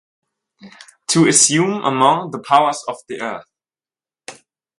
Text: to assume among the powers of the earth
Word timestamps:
to 1.05 1.27
assume 1.27 1.73
among 1.85 2.31
the 2.31 2.39
powers 2.39 2.83
of 2.87 2.95
the 3.07 3.21
earth 3.21 3.45